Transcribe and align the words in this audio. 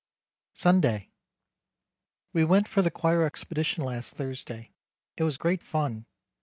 Sunday. 0.55 1.11
We 2.33 2.43
went 2.43 2.67
for 2.67 2.81
the 2.81 2.89
choir 2.89 3.21
expedition 3.21 3.83
last 3.83 4.15
Thursday. 4.15 4.73
It 5.15 5.23
was 5.25 5.37
_great 5.37 5.61
fun. 5.61 6.07